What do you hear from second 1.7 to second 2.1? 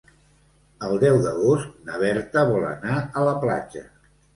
na